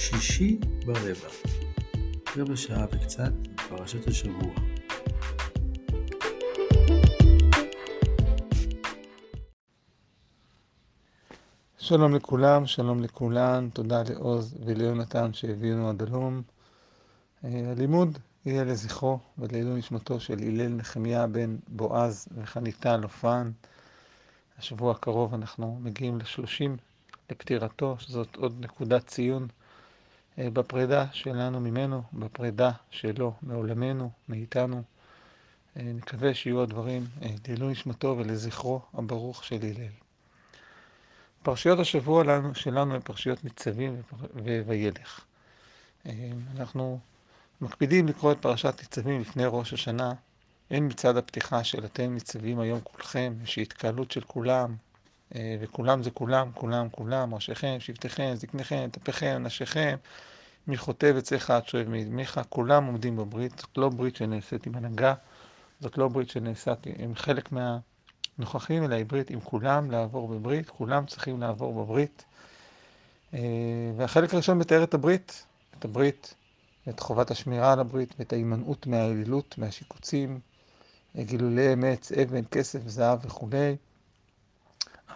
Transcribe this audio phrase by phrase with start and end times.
[0.00, 1.28] שישי ברבע,
[2.36, 3.32] רבע שעה וקצת,
[3.68, 4.54] פרשת השבוע.
[11.78, 16.42] שלום לכולם, שלום לכולן, תודה לעוז וליונתן שהביאונו עד הלום.
[17.44, 23.50] אה, הלימוד יהיה לזכרו ולעילוי נשמתו של הלל נחמיה בן בועז וחניתה לופן.
[24.58, 26.76] השבוע הקרוב אנחנו מגיעים לשלושים
[27.30, 29.48] לפטירתו, שזאת עוד נקודת ציון
[30.38, 34.82] בפרידה שלנו ממנו, בפרידה שלו מעולמנו, מאיתנו.
[35.76, 37.06] אה, נקווה שיהיו הדברים
[37.48, 39.92] לעילוי נשמתו ולזכרו הברוך של הלל.
[41.42, 44.02] פרשיות השבוע לנו, שלנו הן פרשיות ניצבים
[44.66, 45.20] וילך.
[46.56, 46.98] אנחנו
[47.60, 50.12] מקפידים לקרוא את פרשת ניצבים לפני ראש השנה,
[50.70, 54.76] הן מצד הפתיחה של אתם ניצבים היום כולכם, יש התקהלות של כולם,
[55.34, 59.96] וכולם זה כולם, כולם, כולם, ראשיכם, שבטיכם, זקניכם, טפיכם, נשיכם,
[60.76, 65.14] חוטא וצריך עד שואב מימיך, כולם עומדים בברית, זאת לא ברית שנעשית עם הנהגה,
[65.80, 67.78] זאת לא ברית שנעשית עם חלק מה...
[68.38, 72.24] נוכחים אלא עברית עם כולם לעבור בברית, כולם צריכים לעבור בברית.
[73.34, 73.40] אה,
[73.96, 75.46] והחלק הראשון מתאר את הברית,
[75.78, 76.34] את הברית,
[76.88, 80.40] את חובת השמירה על הברית ואת ההימנעות מהאלילות, מהשיקוצים,
[81.16, 83.76] גילולי אמץ, אבן, כסף, זהב וכולי.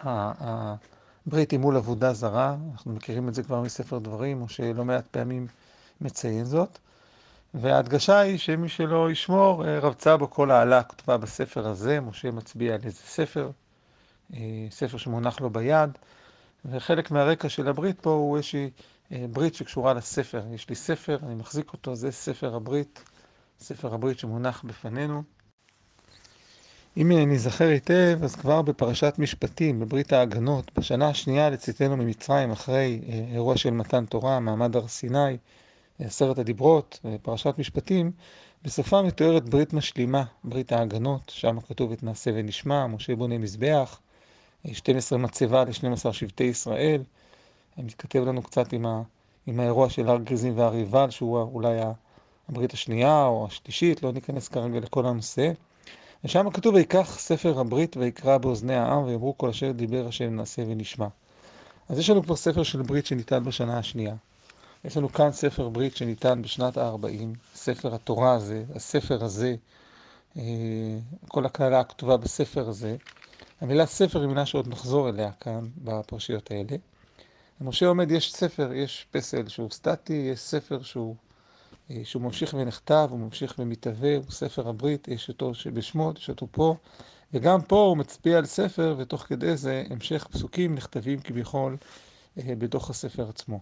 [0.01, 5.07] הברית היא מול עבודה זרה, אנחנו מכירים את זה כבר מספר דברים, או שלא מעט
[5.07, 5.47] פעמים
[6.01, 6.79] מציין זאת.
[7.53, 12.73] וההדגשה היא שמי שלא ישמור, אה, רבצה בו כל העלה כתובה בספר הזה, משה מצביע
[12.73, 13.51] על איזה ספר,
[14.33, 14.39] אה,
[14.71, 15.89] ספר שמונח לו ביד,
[16.65, 18.69] וחלק מהרקע של הברית פה הוא איזושהי
[19.11, 20.43] אה, ברית שקשורה לספר.
[20.53, 23.03] יש לי ספר, אני מחזיק אותו, זה ספר הברית,
[23.59, 25.23] ספר הברית שמונח בפנינו.
[26.97, 33.57] אם ניזכר היטב, אז כבר בפרשת משפטים, בברית ההגנות, בשנה השנייה לצאתנו ממצרים, אחרי אירוע
[33.57, 35.37] של מתן תורה, מעמד הר סיני,
[35.99, 38.11] עשרת הדיברות, פרשת משפטים,
[38.63, 43.99] בסופה מתוארת ברית משלימה, ברית ההגנות, שם כתוב את נעשה ונשמע, משה בונה מזבח,
[44.73, 47.03] 12 מצבה ל-12 שבטי ישראל.
[47.77, 49.01] מתכתב לנו קצת עם, ה,
[49.47, 51.79] עם האירוע של הר גריזים והר עיבל, שהוא אולי
[52.49, 55.51] הברית השנייה או השלישית, לא ניכנס כרגע לכל הנושא.
[56.25, 61.07] ושם כתוב, ויקח ספר הברית ויקרא באוזני העם, ויאמרו כל אשר דיבר השם נעשה ונשמע.
[61.89, 64.15] אז יש לנו כבר ספר של ברית שניתן בשנה השנייה.
[64.85, 69.55] יש לנו כאן ספר ברית שניתן בשנת ה-40, ספר התורה הזה, הספר הזה,
[70.37, 70.43] אה,
[71.27, 72.95] כל הקהלה הכתובה בספר הזה.
[73.61, 76.77] המילה ספר היא מילה שעוד נחזור אליה כאן בפרשיות האלה.
[77.61, 81.15] משה עומד, יש ספר, יש פסל שהוא סטטי, יש ספר שהוא,
[82.03, 86.75] שהוא ממשיך ונכתב, הוא ממשיך ומתהווה, הוא ספר הברית, יש אותו שבשמות, יש אותו פה,
[87.33, 91.77] וגם פה הוא מצביע על ספר, ותוך כדי זה המשך פסוקים נכתבים כביכול
[92.37, 93.59] אה, בתוך הספר עצמו.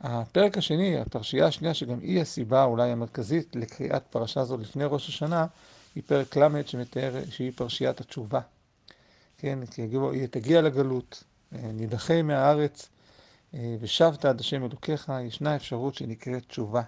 [0.00, 5.46] הפרק השני, הפרשייה השנייה, שגם היא הסיבה אולי המרכזית לקריאת פרשה זו לפני ראש השנה,
[5.94, 8.40] היא פרק ל' שמתאר שהיא פרשיית התשובה.
[9.38, 11.24] כן, כי היא תגיע לגלות,
[11.54, 12.88] אה, נידחה מהארץ,
[13.54, 16.82] אה, ושבת עד השם אלוקיך, ישנה אפשרות שנקראת תשובה.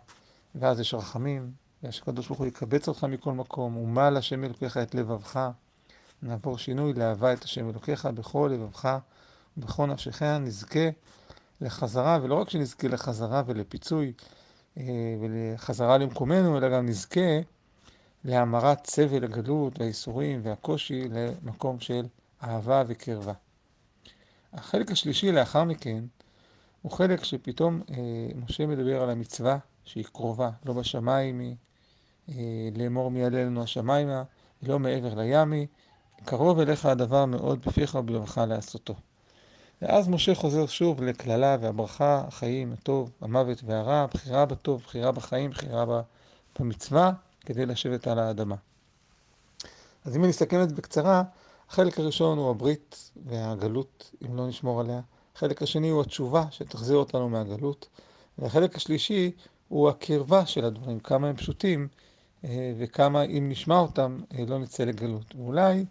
[0.54, 1.52] ואז יש רחמים,
[1.82, 5.50] והקדוש ברוך הוא יקבץ אותך מכל מקום, ומל השם אלוקיך את לבבך.
[6.22, 8.98] נעבור שינוי לאהבה את השם אלוקיך בכל לבבך
[9.56, 10.88] ובכל נפשך, נזכה
[11.60, 14.12] לחזרה, ולא רק שנזכה לחזרה ולפיצוי
[14.78, 14.84] אה,
[15.20, 17.40] ולחזרה למקומנו, אלא גם נזכה
[18.24, 22.06] להמרת סבל הגלות והייסורים והקושי למקום של
[22.42, 23.32] אהבה וקרבה.
[24.52, 26.04] החלק השלישי לאחר מכן
[26.82, 27.96] הוא חלק שפתאום אה,
[28.44, 31.56] משה מדבר על המצווה שהיא קרובה, לא בשמיים היא,
[32.28, 34.22] אה, לאמור מי יעלה לנו השמיימה,
[34.62, 35.66] לא מעבר לימי,
[36.24, 38.94] קרוב אליך הדבר מאוד בפיך ובלבך לעשותו.
[39.82, 46.02] ואז משה חוזר שוב לקללה והברכה, החיים, הטוב, המוות והרע, בחירה בטוב, בחירה בחיים, בחירה
[46.58, 48.56] במצווה, כדי לשבת על האדמה.
[50.04, 51.22] אז אם אני אסכם את זה בקצרה,
[51.68, 55.00] החלק הראשון הוא הברית והגלות, אם לא נשמור עליה.
[55.36, 57.88] החלק השני הוא התשובה שתחזיר אותנו מהגלות.
[58.38, 59.30] והחלק השלישי
[59.72, 61.88] הוא הקרבה של הדברים, כמה הם פשוטים
[62.44, 65.34] אה, וכמה אם נשמע אותם אה, לא נצא לגלות.
[65.34, 65.84] ואולי,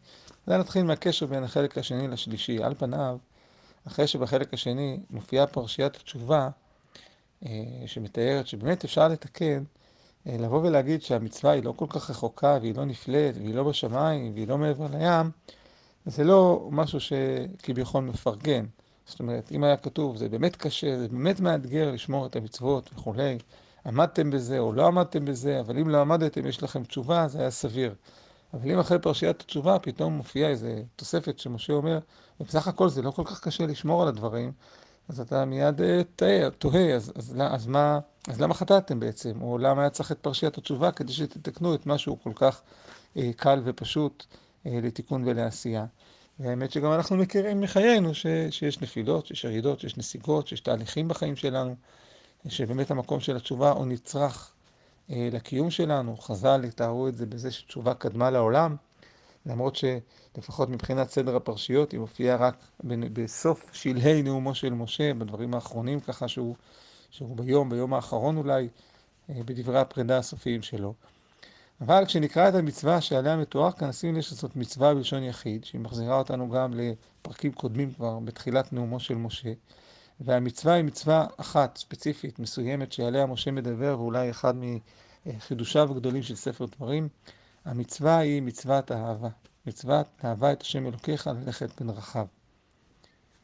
[0.48, 2.64] אולי נתחיל מהקשר בין החלק השני לשלישי.
[2.64, 3.18] על פניו,
[3.88, 6.50] אחרי שבחלק השני מופיעה פרשיית התשובה,
[7.46, 7.50] אה,
[7.86, 9.64] שמתארת שבאמת אפשר לתקן,
[10.26, 14.48] לבוא ולהגיד שהמצווה היא לא כל כך רחוקה, והיא לא נפלאת, והיא לא בשמיים, והיא
[14.48, 15.32] לא מעבר לים,
[16.06, 18.66] זה לא משהו שכביכול מפרגן.
[19.06, 23.38] זאת אומרת, אם היה כתוב, זה באמת קשה, זה באמת מאתגר לשמור את המצוות וכולי,
[23.86, 27.52] עמדתם בזה או לא עמדתם בזה, אבל אם לא עמדתם, יש לכם תשובה, זה היה
[27.52, 27.96] סביר.
[28.54, 32.00] אבל אם אחרי פרשיית התשובה פתאום מופיעה איזו תוספת שמשה אומר,
[32.40, 34.52] ובסך הכל זה לא כל כך קשה לשמור על הדברים,
[35.10, 35.82] אז אתה מיד
[36.16, 39.42] תוהה, תוהה אז, אז, אז, מה, אז למה חטאתם בעצם?
[39.42, 42.62] או למה היה צריך את פרשיית התשובה כדי שתתקנו את משהו כל כך
[43.18, 44.26] אה, קל ופשוט
[44.66, 45.86] אה, לתיקון ולעשייה?
[46.40, 51.36] והאמת שגם אנחנו מכירים מחיינו ש, שיש נפילות, שיש ירידות, שיש נסיגות, שיש תהליכים בחיים
[51.36, 51.76] שלנו,
[52.48, 54.52] שבאמת המקום של התשובה הוא נצרך
[55.12, 56.18] אה, לקיום שלנו.
[56.18, 58.76] חז"ל יתארו את זה בזה שתשובה קדמה לעולם.
[59.46, 66.00] למרות שלפחות מבחינת סדר הפרשיות היא מופיעה רק בסוף שלהי נאומו של משה, בדברים האחרונים
[66.00, 66.56] ככה שהוא,
[67.12, 68.68] שהוא ביום, ביום האחרון אולי,
[69.30, 70.94] אה, בדברי הפרידה הסופיים שלו.
[71.82, 76.18] אבל כשנקרא את המצווה שעליה מתואר כאן, נשים לב שזאת מצווה בלשון יחיד, שהיא מחזירה
[76.18, 79.54] אותנו גם לפרקים קודמים כבר בתחילת נאומו של משה.
[80.26, 84.54] והמצווה היא מצווה אחת, ספציפית, מסוימת, שעליה משה מדבר, ואולי אחד
[85.26, 87.10] מחידושיו הגדולים של ספר דברים.
[87.66, 89.30] המצווה היא מצוות האהבה.
[89.66, 92.26] מצוות אהבה את השם אלוקיך ללכת בדרכיו.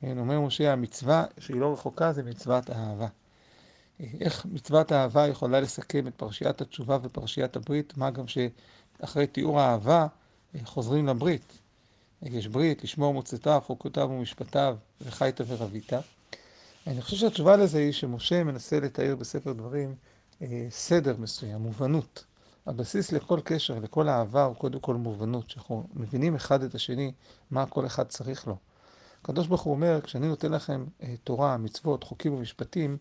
[0.01, 3.07] כן, אומר משה, המצווה שהיא לא רחוקה זה מצוות האהבה.
[3.99, 10.07] איך מצוות האהבה יכולה לסכם את פרשיית התשובה ופרשיית הברית, מה גם שאחרי תיאור האהבה
[10.63, 11.59] חוזרים לברית.
[12.21, 15.93] יש ברית, לשמור מוצאתיו, חוקותיו ומשפטיו, וחית ורבית.
[16.87, 19.95] אני חושב שהתשובה לזה היא שמשה מנסה לתאר בספר דברים
[20.41, 22.25] אה, סדר מסוים, מובנות.
[22.65, 27.11] הבסיס לכל קשר, לכל אהבה, הוא קודם כל מובנות, שאנחנו מבינים אחד את השני,
[27.51, 28.57] מה כל אחד צריך לו.
[29.21, 32.97] הקדוש ברוך הוא אומר, כשאני נותן לכם אה, תורה, מצוות, חוקים ומשפטים,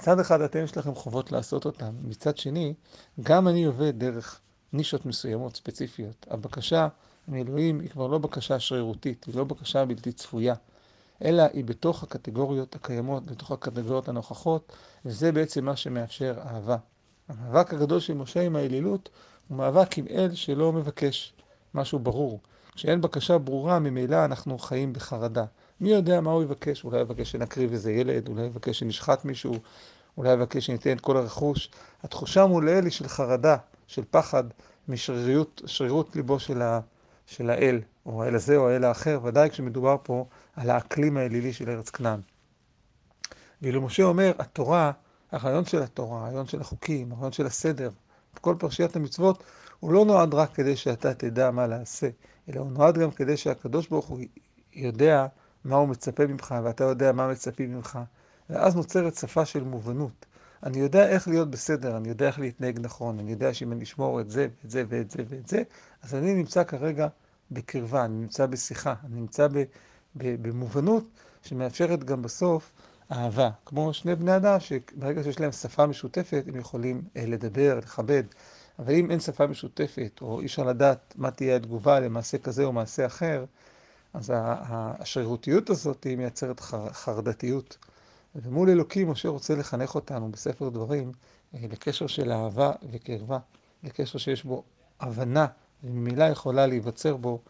[0.00, 2.74] מצד אחד אתם יש לכם חובות לעשות אותם, מצד שני,
[3.20, 4.40] גם אני עובד דרך
[4.72, 6.26] נישות מסוימות, ספציפיות.
[6.30, 6.88] הבקשה
[7.28, 10.54] מאלוהים היא כבר לא בקשה שרירותית, היא לא בקשה בלתי צפויה,
[11.24, 14.72] אלא היא בתוך הקטגוריות הקיימות, בתוך הקטגוריות הנוכחות,
[15.04, 16.76] וזה בעצם מה שמאפשר אהבה.
[17.28, 19.08] המאבק הגדול של משה עם האלילות
[19.48, 21.32] הוא מאבק עם אל שלא מבקש
[21.74, 22.40] משהו ברור.
[22.74, 25.44] כשאין בקשה ברורה, ממילא אנחנו חיים בחרדה.
[25.80, 26.84] מי יודע מה הוא יבקש?
[26.84, 29.54] אולי יבקש שנקריב איזה ילד, אולי יבקש שנשחט מישהו,
[30.18, 31.70] אולי יבקש שניתן את כל הרכוש.
[32.02, 33.56] התחושה מול האל היא של חרדה,
[33.86, 34.44] של פחד,
[34.88, 36.80] משרירות ליבו של, ה,
[37.28, 40.26] של האל, או האל הזה או האל האחר, ודאי כשמדובר פה
[40.56, 42.20] על האקלים האלילי של ארץ כנען.
[43.62, 44.92] ואילו משה אומר, התורה
[45.32, 47.90] הרעיון של התורה, הרעיון של החוקים, הרעיון של הסדר,
[48.40, 49.44] כל פרשיית המצוות,
[49.80, 52.08] הוא לא נועד רק כדי שאתה תדע מה לעשה,
[52.48, 54.20] אלא הוא נועד גם כדי שהקדוש ברוך הוא
[54.72, 55.26] יודע
[55.64, 57.98] מה הוא מצפה ממך, ואתה יודע מה מצפים ממך,
[58.50, 60.26] ואז נוצרת שפה של מובנות.
[60.62, 64.20] אני יודע איך להיות בסדר, אני יודע איך להתנהג נכון, אני יודע שאם אני אשמור
[64.20, 65.62] את זה, ואת זה, ואת זה, ואת זה,
[66.02, 67.08] אז אני נמצא כרגע
[67.50, 69.46] בקרבה, אני נמצא בשיחה, אני נמצא
[70.14, 71.04] במובנות
[71.42, 72.72] שמאפשרת גם בסוף
[73.12, 78.22] אהבה, כמו שני בני אדם שברגע שיש להם שפה משותפת הם יכולים אה, לדבר, לכבד,
[78.78, 82.72] אבל אם אין שפה משותפת או אי אפשר לדעת מה תהיה התגובה למעשה כזה או
[82.72, 83.44] מעשה אחר,
[84.14, 87.76] אז השרירותיות הזאת היא מייצרת חר, חרדתיות.
[88.42, 91.12] ומול אלוקים משה רוצה לחנך אותנו בספר דברים
[91.54, 93.38] אה, לקשר של אהבה וקרבה,
[93.82, 94.64] לקשר שיש בו
[95.00, 95.46] הבנה
[95.84, 97.40] וממילא יכולה להיווצר בו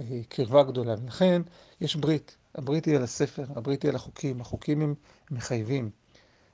[0.00, 0.94] אה, קרבה גדולה.
[1.02, 1.42] ולכן
[1.80, 4.94] יש ברית, הברית היא על הספר, הברית היא על החוקים, החוקים הם
[5.30, 5.90] מחייבים.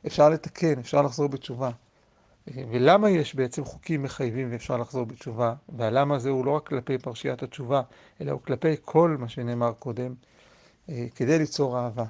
[0.06, 1.70] אפשר לתקן, אפשר לחזור בתשובה.
[2.46, 5.54] ולמה יש בעצם חוקים מחייבים ואפשר לחזור בתשובה?
[5.68, 7.82] והלמה זה הוא לא רק כלפי פרשיית התשובה,
[8.20, 10.14] אלא הוא כלפי כל מה שנאמר קודם,
[10.88, 12.04] אה, כדי ליצור אהבה.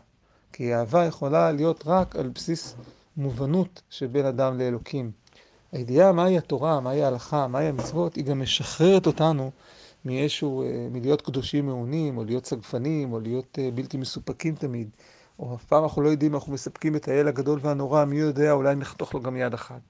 [0.52, 2.76] כי אהבה יכולה להיות רק על בסיס
[3.16, 5.10] מובנות של בין אדם לאלוקים.
[5.72, 9.50] הידיעה מהי התורה, מהי ההלכה, מהי המצוות, היא גם משחררת אותנו
[10.04, 14.88] מאיזשהו, אה, מלהיות קדושים מעונים, או להיות סגפנים, או להיות אה, בלתי מסופקים תמיד.
[15.38, 18.74] או אף פעם אנחנו לא יודעים, אנחנו מספקים את האל הגדול והנורא, מי יודע, אולי
[18.74, 19.80] נחתוך לו גם יד אחת.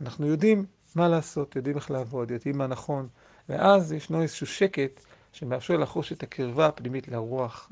[0.00, 3.08] אנחנו יודעים מה לעשות, יודעים איך לעבוד, יודעים מה נכון,
[3.48, 5.00] ואז ישנו איזשהו שקט
[5.34, 7.70] שמאפשר לחוש את הקרבה הפנימית לרוח,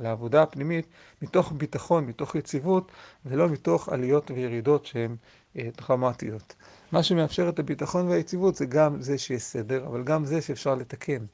[0.00, 0.86] לעבודה הפנימית,
[1.22, 2.92] מתוך ביטחון, מתוך יציבות,
[3.26, 5.16] ולא מתוך עליות וירידות שהן
[5.58, 6.54] אה, דרמטיות.
[6.92, 11.24] מה שמאפשר את הביטחון והיציבות זה גם זה שיש סדר, אבל גם זה שאפשר לתקן.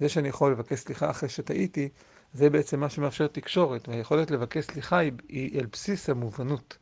[0.00, 1.88] זה שאני יכול לבקש סליחה אחרי שטעיתי,
[2.34, 6.78] זה בעצם מה שמאפשר תקשורת, והיכולת לבקש סליחה היא, היא על בסיס המובנות.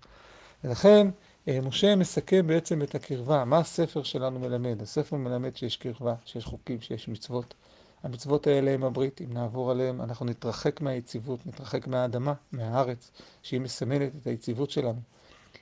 [0.65, 1.09] ולכן
[1.49, 3.45] אה, משה מסכם בעצם את הקרבה.
[3.45, 4.83] מה הספר שלנו מלמד?
[4.83, 7.55] הספר מלמד שיש קרבה, שיש חוקים, שיש מצוות.
[8.03, 13.11] המצוות האלה הם הברית, אם נעבור עליהם, אנחנו נתרחק מהיציבות, נתרחק מהאדמה, מהארץ,
[13.43, 15.01] שהיא מסמלת את היציבות שלנו.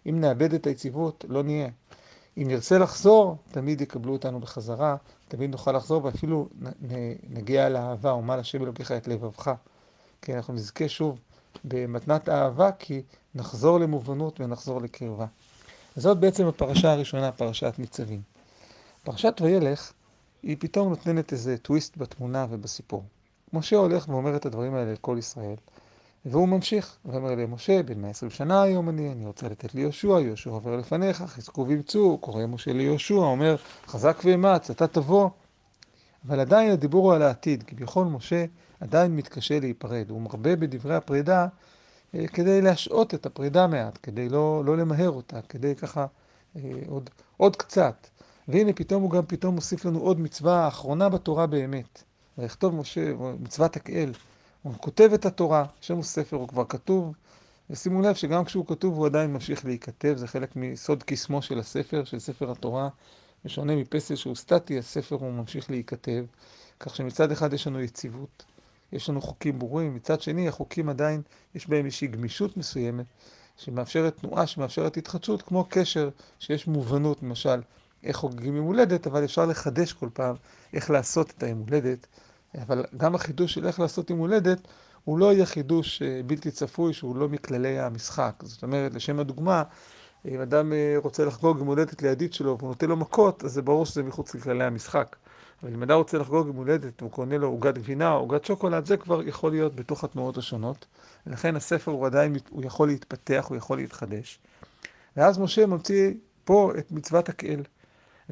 [0.07, 1.69] אם נאבד את היציבות, לא נהיה.
[2.39, 4.97] אם נרצה לחזור, תמיד יקבלו אותנו בחזרה,
[5.29, 6.49] תמיד נוכל לחזור ואפילו
[7.29, 9.53] נגיע לאהבה, ומה לשם אלוקיך את לבבך.
[10.23, 11.19] כי אנחנו נזכה שוב
[11.65, 13.03] במתנת האהבה, כי
[13.35, 15.27] נחזור למובנות ונחזור לקרבה.
[15.97, 18.23] זאת בעצם הפרשה הראשונה, פרשת ניצבים.
[19.05, 19.93] פרשת וילך,
[20.43, 23.05] היא פתאום נותנת איזה טוויסט בתמונה ובסיפור.
[23.53, 25.55] משה הולך ואומר את הדברים האלה לכל ישראל,
[26.25, 30.77] והוא ממשיך, ואומר למשה, בן 120 שנה היום אני, אני רוצה לתת ליהושע, יהושע עובר
[30.77, 33.57] לפניך, חזקו ואמצו, קורא משה ליהושע, אומר,
[33.87, 35.29] חזק ואמץ, אתה תבוא.
[36.27, 38.45] אבל עדיין הדיבור הוא על העתיד, כביכול משה
[38.81, 41.47] עדיין מתקשה להיפרד, הוא מרבה בדברי הפרידה
[42.15, 46.07] אה, כדי להשעות את הפרידה מעט, כדי לא, לא למהר אותה, כדי ככה
[46.57, 48.07] אה, עוד, עוד קצת.
[48.50, 52.02] והנה פתאום הוא גם פתאום מוסיף לנו עוד מצווה אחרונה בתורה באמת.
[52.38, 54.12] ויכתוב משה, מצוות הקהל.
[54.62, 57.14] הוא כותב את התורה, יש לנו ספר, הוא כבר כתוב,
[57.71, 62.04] ושימו לב שגם כשהוא כתוב הוא עדיין ממשיך להיכתב, זה חלק מסוד קסמו של הספר,
[62.04, 62.88] של ספר התורה.
[63.45, 66.25] בשונה מפסל שהוא סטטי, הספר הוא ממשיך להיכתב,
[66.80, 68.45] כך שמצד אחד יש לנו יציבות,
[68.92, 71.23] יש לנו חוקים ברורים, מצד שני החוקים עדיין,
[71.54, 73.07] יש בהם איזושהי גמישות מסוימת,
[73.57, 77.61] שמאפשרת תנועה, שמאפשרת התחדשות, כמו קשר, שיש מובנות, למשל,
[78.04, 80.37] איך חוגגים יום הולדת, אבל אפשר לחדש כל פעם
[80.75, 82.07] איך לעשות את היום הולדת,
[82.62, 84.59] אבל גם החידוש של איך לעשות יום הולדת,
[85.04, 88.35] הוא לא יהיה חידוש אה, בלתי צפוי, שהוא לא מכללי המשחק.
[88.42, 89.62] זאת אומרת, לשם הדוגמה,
[90.28, 93.62] אם אדם אה, רוצה לחגוג יום הולדת לידיד שלו והוא נותן לו מכות, אז זה
[93.62, 95.16] ברור שזה מחוץ לכללי המשחק.
[95.62, 98.87] אבל אם אדם רוצה לחגוג יום הולדת והוא קונה לו עוגת גבינה או עוגת שוקולד,
[98.87, 100.87] זה כבר יכול להיות בתוך התנועות השונות.
[101.26, 104.38] ולכן הספר הוא עדיין, הוא יכול להתפתח, הוא יכול להתחדש.
[105.16, 106.12] ואז משה מוציא
[106.45, 107.62] פה את מצוות הקהל.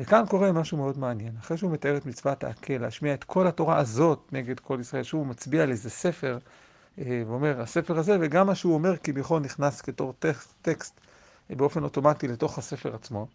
[0.01, 1.33] וכאן קורה משהו מאוד מעניין.
[1.41, 5.27] אחרי שהוא מתאר את מצוות העקל, להשמיע את כל התורה הזאת נגד כל ישראל, שהוא
[5.27, 6.39] מצביע על איזה ספר,
[6.99, 11.01] אה, ואומר, הספר הזה, וגם מה שהוא אומר כביכול נכנס כתור טקסט, טקסט
[11.51, 13.27] באופן אוטומטי לתוך הספר עצמו.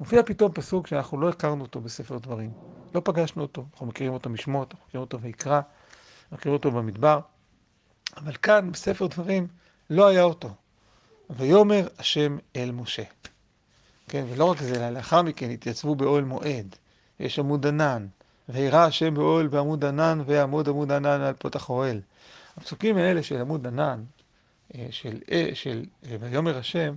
[0.00, 2.50] מופיע פתאום פסוק שאנחנו לא הכרנו אותו בספר דברים.
[2.94, 5.60] לא פגשנו אותו, אנחנו מכירים אותו משמות, אנחנו מכירים אותו ויקרא,
[6.32, 7.20] מכירים אותו במדבר,
[8.16, 9.46] אבל כאן בספר דברים
[9.90, 10.50] לא היה אותו.
[11.30, 13.02] ויאמר השם אל משה.
[14.10, 16.76] כן, ולא רק זה, אלא לאחר מכן התייצבו באוהל מועד,
[17.20, 18.06] יש עמוד ענן,
[18.48, 22.00] וירא השם באוהל בעמוד ענן, ויעמוד עמוד ענן על פותח אוהל.
[22.56, 24.02] הפסוקים האלה של עמוד ענן,
[24.74, 26.94] אה, של, של, של אה, ויאמר השם,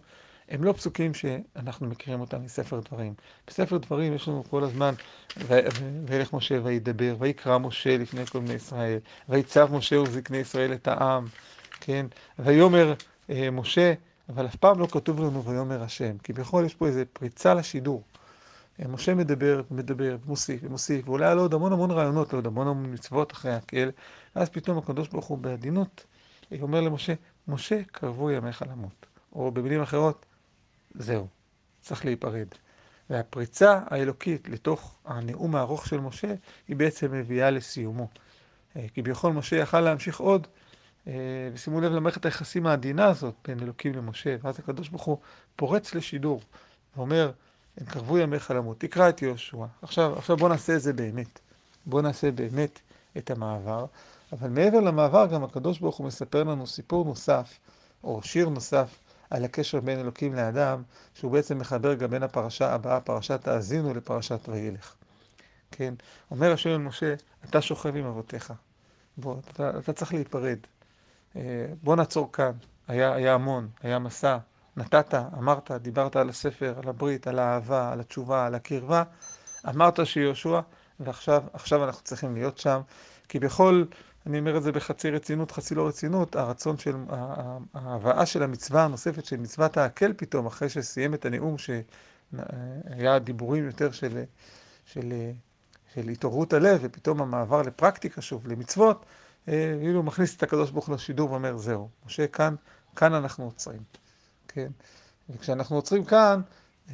[0.49, 3.13] הם לא פסוקים שאנחנו מכירים אותם מספר דברים.
[3.47, 4.93] בספר דברים יש לנו כל הזמן,
[6.05, 11.25] וילך משה וידבר, ויקרא משה לפני כל בני ישראל, ויצב משה וזקני ישראל את העם,
[11.79, 12.05] כן?
[12.39, 12.93] ויאמר
[13.29, 13.93] אה, משה,
[14.29, 18.03] אבל אף פעם לא כתוב לנו ויאמר השם, כי בכל יש פה איזו פריצה לשידור.
[18.79, 22.67] אה, משה מדבר, מדבר, מוסיף ומוסיף, ואולי היה לו עוד המון המון רעיונות, עוד המון
[22.67, 23.91] המון מצוות אחרי הקהל,
[24.35, 26.05] ואז פתאום הקדוש ברוך הוא בעדינות
[26.51, 27.13] אה, אומר למשה,
[27.47, 29.05] משה קרבו ימיך למות.
[29.33, 30.25] או במילים אחרות,
[30.93, 31.27] זהו,
[31.81, 32.47] צריך להיפרד.
[33.09, 36.33] והפריצה האלוקית לתוך הנאום הארוך של משה,
[36.67, 38.07] היא בעצם מביאה לסיומו.
[38.75, 40.47] אה, כביכול משה יכל להמשיך עוד,
[41.53, 45.17] ושימו לב למערכת היחסים העדינה הזאת בין אלוקים למשה, ואז הקדוש ברוך הוא
[45.55, 46.41] פורץ לשידור,
[46.97, 47.31] ואומר,
[47.77, 49.65] הם קרבו ימיך למות, תקרא את יהושע.
[49.81, 51.39] עכשיו, עכשיו בוא נעשה את זה באמת.
[51.85, 52.79] בוא נעשה באמת
[53.17, 53.85] את המעבר.
[54.31, 57.59] אבל מעבר למעבר, גם הקדוש ברוך הוא מספר לנו סיפור נוסף,
[58.03, 60.83] או שיר נוסף, על הקשר בין אלוקים לאדם,
[61.13, 64.95] שהוא בעצם מחבר גם בין הפרשה הבאה, פרשת האזינו, לפרשת וילך.
[65.71, 65.93] כן?
[66.31, 67.13] אומר השם אל משה,
[67.45, 68.53] אתה שוכב עם אבותיך.
[69.17, 70.57] בוא, אתה, אתה צריך להיפרד.
[71.35, 71.41] אה,
[71.83, 72.51] בוא נעצור כאן.
[72.87, 74.37] היה, היה המון, היה מסע.
[74.77, 79.03] נתת, אמרת, דיברת על הספר, על הברית, על האהבה, על התשובה, על הקרבה.
[79.69, 80.59] אמרת שיהושע,
[80.99, 82.81] ועכשיו אנחנו צריכים להיות שם.
[83.29, 83.83] כי בכל
[84.25, 86.95] אני אומר את זה בחצי רצינות, חצי לא רצינות, הרצון של,
[87.73, 93.91] ההבאה של המצווה הנוספת של מצוות העקל פתאום, אחרי שסיים את הנאום שהיה דיבורים יותר
[93.91, 94.23] של,
[94.85, 95.13] של,
[95.93, 99.05] של התעוררות הלב, ופתאום המעבר לפרקטיקה שוב, למצוות,
[99.45, 102.55] כאילו מכניס את הקדוש ברוך הוא לשידור ואומר, זהו, משה, כאן,
[102.95, 103.81] כאן אנחנו עוצרים,
[104.47, 104.71] כן?
[105.29, 106.41] וכשאנחנו עוצרים כאן,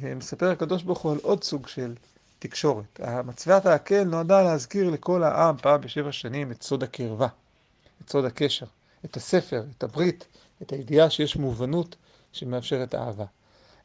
[0.02, 1.94] מספר הקדוש ברוך הוא על עוד סוג של
[2.38, 3.00] תקשורת.
[3.24, 7.28] מצוות ההקל נועדה להזכיר לכל העם פעם בשבע שנים את סוד הקרבה,
[8.04, 8.66] את סוד הקשר,
[9.04, 10.26] את הספר, את הברית,
[10.62, 11.96] את הידיעה שיש מובנות
[12.32, 13.24] שמאפשרת אהבה.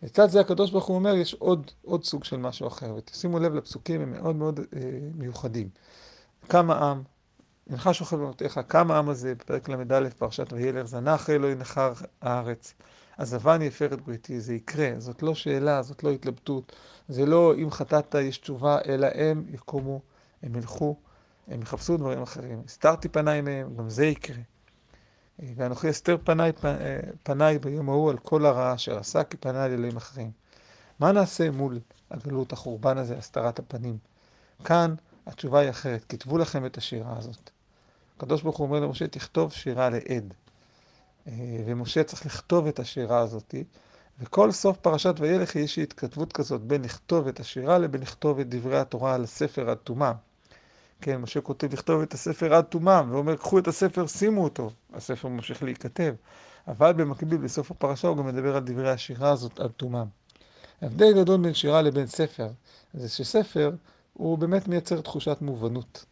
[0.03, 3.53] לצד זה הקדוש ברוך הוא אומר, יש עוד, עוד סוג של משהו אחר, ותשימו לב
[3.55, 4.79] לפסוקים, הם מאוד מאוד אה,
[5.15, 5.69] מיוחדים.
[6.50, 7.01] כמה עם,
[7.69, 12.74] הנך שוכב במותיך, כמה עם הזה, בפרק ל"א, פרשת וילך, זנח אלוהי נחר הארץ.
[13.17, 16.75] עזבני הפר את בריתי, זה יקרה, זאת לא שאלה, זאת לא התלבטות,
[17.07, 20.01] זה לא אם חטאת יש תשובה, אלא הם יקומו,
[20.43, 20.95] הם ילכו,
[21.48, 22.62] הם יחפשו דברים אחרים.
[22.65, 24.41] הסתרתי פניי מהם, גם זה יקרה.
[25.39, 26.51] ואנוכי אסתר פניי,
[27.24, 30.31] פניי ביום ההוא על כל הרעה אשר עשה, כי פניי לאלוהים אחרים.
[31.00, 31.79] מה נעשה מול
[32.12, 33.98] הגלות, החורבן הזה, הסתרת הפנים?
[34.63, 34.95] כאן
[35.27, 37.54] התשובה היא אחרת, כתבו לכם את השירה הזאת.
[38.17, 40.34] הקדוש ברוך הוא אומר למשה, תכתוב שירה לעד.
[41.27, 41.34] אה,
[41.65, 43.55] ומשה צריך לכתוב את השירה הזאת,
[44.19, 48.79] וכל סוף פרשת וילך יש התכתבות כזאת בין לכתוב את השירה לבין לכתוב את דברי
[48.79, 50.13] התורה על הספר עד תומה.
[51.01, 54.69] כן, משה כותב לכתוב את הספר עד תומם, ואומר, קחו את הספר, שימו אותו.
[54.93, 56.13] הספר ממשיך להיכתב.
[56.67, 60.05] אבל במקביל, בסוף הפרשה, הוא גם מדבר על דברי השירה הזאת עד תומם.
[60.81, 62.48] ההבדל גדול בין שירה לבין ספר,
[62.93, 63.72] זה שספר
[64.13, 66.05] הוא באמת מייצר תחושת מובנות.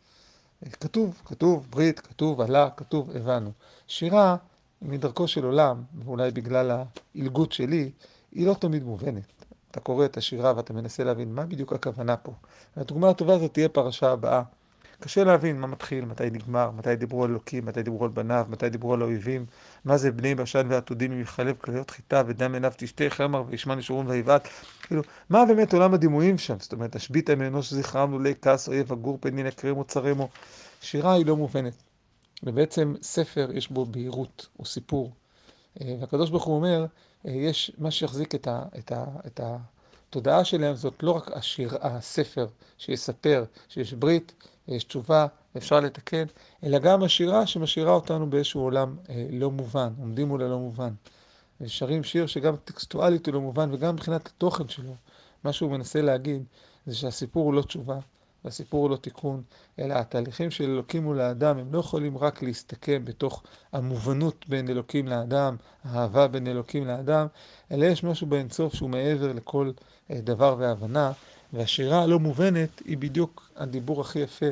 [0.72, 3.52] כתוב, כתוב ברית, כתוב עלה, כתוב הבנו.
[3.88, 4.36] שירה,
[4.82, 6.72] מדרכו של עולם, ואולי בגלל
[7.16, 7.92] העילגות שלי,
[8.32, 9.46] היא לא תמיד מובנת.
[9.72, 12.32] אתה קורא את השירה ואתה מנסה להבין מה בדיוק הכוונה פה.
[12.78, 14.44] והדוגמה הטובה הזאת תהיה פרשה הבאה.
[15.04, 18.70] קשה להבין מה מתחיל, מתי נגמר, מתי דיברו על אלוקים, מתי דיברו על בניו, מתי
[18.70, 19.46] דיברו על האויבים,
[19.86, 24.08] מה זה בני בשן ועתודים עם יחלב כליות חיטה ודם עיניו תשתה חמר וישמן ישורון
[24.08, 24.48] ויבעט.
[24.82, 26.56] כאילו, מה באמת עולם הדימויים שם?
[26.60, 30.30] זאת אומרת, השביתה מאנוש זכרם לולי כעס אויב הגור פנין יקרם מוצרמו.
[30.82, 31.74] שירה היא לא מובנת.
[32.44, 35.12] ובעצם ספר יש בו בהירות, הוא סיפור.
[35.82, 36.86] אה, והקדוש ברוך הוא אומר,
[37.28, 41.78] אה, יש מה שיחזיק את, ה, את, ה, את התודעה שלהם, זאת לא רק השיר,
[41.82, 44.34] הספר שיספר שיש ברית,
[44.70, 45.28] תשובה,
[45.58, 46.24] אפשר לתקן,
[46.64, 50.94] אלא גם השירה שמשאירה אותנו באיזשהו עולם אה, לא מובן, עומדים מול הלא מובן.
[51.68, 54.96] שרים שיר שגם טקסטואלית הוא לא מובן וגם מבחינת התוכן שלו,
[55.44, 56.44] מה שהוא מנסה להגיד
[56.86, 58.00] זה שהסיפור הוא לא תשובה,
[58.46, 59.44] והסיפור הוא לא תיקון,
[59.80, 63.44] אלא התהליכים של אלוקים מול האדם, הם לא יכולים רק להסתכם בתוך
[63.74, 67.28] המובנות בין אלוקים לאדם, האהבה בין אלוקים לאדם,
[67.72, 69.72] אלא יש משהו באינסוף שהוא מעבר לכל
[70.12, 71.12] אה, דבר והבנה,
[71.54, 74.46] והשירה הלא מובנת היא בדיוק הדיבור הכי יפה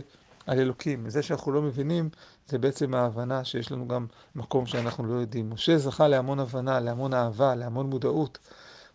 [0.47, 1.03] על אלוקים.
[1.05, 2.09] וזה שאנחנו לא מבינים,
[2.47, 4.05] זה בעצם ההבנה שיש לנו גם
[4.35, 5.49] מקום שאנחנו לא יודעים.
[5.49, 8.37] משה זכה להמון הבנה, להמון אהבה, להמון מודעות.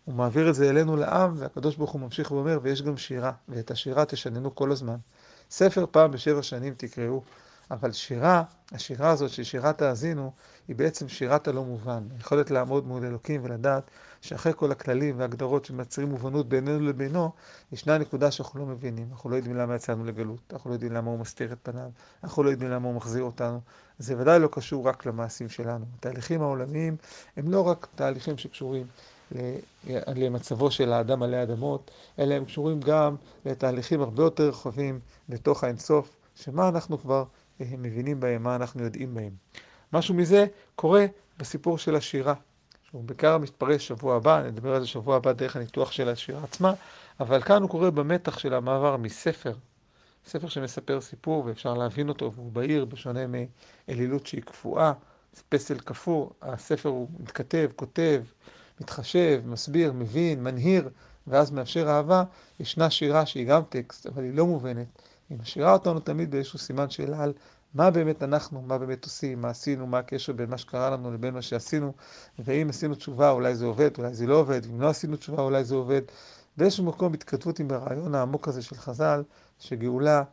[0.05, 3.71] הוא מעביר את זה אלינו לעם, והקדוש ברוך הוא ממשיך ואומר, ויש גם שירה, ואת
[3.71, 4.95] השירה תשננו כל הזמן.
[5.51, 7.21] ספר פעם בשבע שנים תקראו,
[7.71, 10.31] אבל שירה, השירה הזאת של שירת האזינו,
[10.67, 12.03] היא בעצם שירת הלא מובן.
[12.17, 13.83] היכולת לעמוד מול אלוקים ולדעת
[14.21, 17.31] שאחרי כל הכללים והגדרות שמייצרים מובנות בינינו לבינו,
[17.71, 19.07] ישנה נקודה שאנחנו לא מבינים.
[19.11, 21.89] אנחנו לא יודעים למה יצאנו לגלות, אנחנו לא יודעים למה הוא מסתיר את פניו,
[22.23, 23.59] אנחנו לא יודעים למה הוא מחזיר אותנו.
[23.99, 25.85] זה ודאי לא קשור רק למעשים שלנו.
[25.97, 26.95] התהליכים העולמיים
[27.37, 28.85] הם לא רק תהליכים שקשורים
[30.15, 33.15] למצבו של האדם עלי אדמות, אלא הם קשורים גם
[33.45, 37.23] לתהליכים הרבה יותר רחבים בתוך האינסוף, שמה אנחנו כבר
[37.59, 39.31] מבינים בהם, מה אנחנו יודעים בהם.
[39.93, 41.05] משהו מזה קורה
[41.39, 42.33] בסיפור של השירה,
[42.83, 46.73] שהוא בעיקר מתפרש שבוע הבא, נדבר על זה שבוע הבא דרך הניתוח של השירה עצמה,
[47.19, 49.53] אבל כאן הוא קורה במתח של המעבר מספר,
[50.25, 53.19] ספר שמספר סיפור ואפשר להבין אותו והוא בהיר, בשונה
[53.87, 54.93] מאלילות שהיא קפואה,
[55.49, 58.23] פסל קפוא, הספר הוא מתכתב, כותב,
[58.81, 60.89] מתחשב, מסביר, מבין, מנהיר,
[61.27, 62.23] ואז מאפשר אהבה,
[62.59, 64.87] ישנה שירה שהיא גם טקסט, אבל היא לא מובנת.
[65.29, 67.33] היא משאירה אותנו תמיד באיזשהו סימן שאלה על
[67.73, 71.33] מה באמת אנחנו, מה באמת עושים, מה עשינו, מה הקשר בין מה שקרה לנו לבין
[71.33, 71.93] מה שעשינו,
[72.39, 75.63] ואם עשינו תשובה אולי זה עובד, אולי זה לא עובד, ואם לא עשינו תשובה אולי
[75.63, 76.01] זה עובד.
[76.57, 79.23] באיזשהו מקום התכתבות עם הרעיון העמוק הזה של חז"ל,
[79.59, 80.23] שגאולה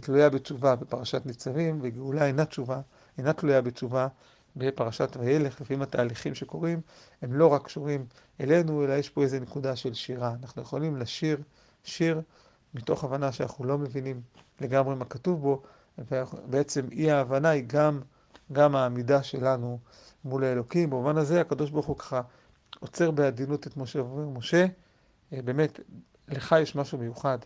[0.00, 2.80] תלויה בתשובה בפרשת ניצבים, וגאולה אינה תשובה,
[3.18, 4.08] אינה תלויה בתשובה
[4.56, 6.80] בפרשת וילך, לפעמים התהליכים שקורים,
[7.22, 8.06] הם לא רק קשורים
[8.40, 10.34] אלינו, אלא יש פה איזו נקודה של שירה.
[10.42, 11.38] אנחנו יכולים לשיר
[11.84, 12.20] שיר
[12.76, 14.20] מתוך הבנה שאנחנו לא מבינים
[14.60, 15.62] לגמרי מה כתוב בו,
[15.98, 18.00] ובעצם אי ההבנה היא גם,
[18.52, 19.78] גם העמידה שלנו
[20.24, 20.90] מול האלוקים.
[20.90, 22.20] במובן הזה הקדוש ברוך הוא ככה
[22.80, 24.66] עוצר בעדינות את משה ואומר, משה,
[25.32, 25.80] אה, באמת,
[26.28, 27.38] לך יש משהו מיוחד,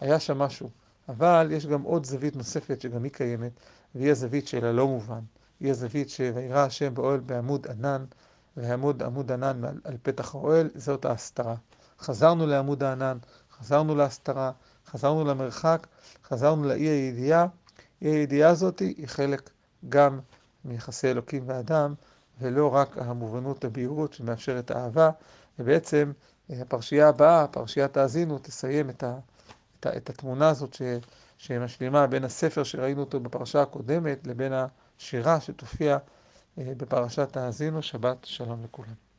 [0.00, 0.70] היה שם משהו,
[1.08, 3.52] אבל יש גם עוד זווית נוספת שגם היא קיימת,
[3.94, 5.20] והיא הזווית של הלא מובן.
[5.60, 8.04] היא הזווית שוירא השם באוהל בעמוד ענן,
[8.56, 11.54] ויעמוד עמוד ענן על פתח האוהל, זאת ההסתרה.
[12.00, 13.18] חזרנו לעמוד הענן,
[13.62, 14.52] חזרנו להסתרה,
[14.86, 15.86] חזרנו למרחק,
[16.24, 17.46] חזרנו לאי הידיעה.
[18.02, 19.50] אי הידיעה הזאת היא חלק
[19.88, 20.20] גם
[20.64, 21.94] מיחסי אלוקים ואדם,
[22.40, 25.10] ולא רק המובנות, הבהירות שמאפשרת האהבה,
[25.58, 26.12] ובעצם
[26.50, 29.18] אה, הפרשייה הבאה, פרשיית האזינו, תסיים את, ה,
[29.80, 30.82] את, ה, את התמונה הזאת ש,
[31.38, 34.66] שמשלימה בין הספר שראינו אותו בפרשה הקודמת לבין ה...
[34.98, 35.98] שירה שתופיע
[36.58, 39.11] אה, בפרשת האזינו, שבת שלום לכולם.